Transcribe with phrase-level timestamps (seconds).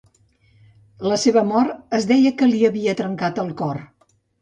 [1.11, 3.87] La seva mort, es deia que li havia trencat el cor.